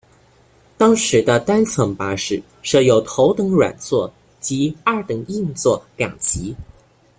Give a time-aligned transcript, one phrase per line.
[0.79, 6.55] 当时的单层巴士设有头等软座及二等硬座两级。